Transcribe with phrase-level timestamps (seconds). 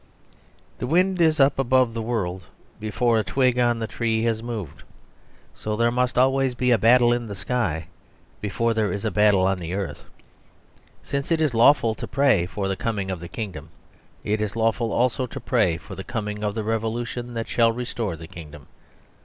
[0.79, 2.45] The wind is up above the world
[2.79, 4.81] before a twig on the tree has moved.
[5.53, 7.85] So there must always be a battle in the sky
[8.41, 10.05] before there is a battle on the earth.
[11.03, 13.69] Since it is lawful to pray for the coming of the kingdom,
[14.23, 18.15] it is lawful also to pray for the coming of the revolution that shall restore
[18.15, 18.65] the kingdom.